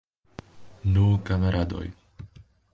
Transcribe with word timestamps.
Nu, 0.95 1.05
kamaradoj! 1.29 1.85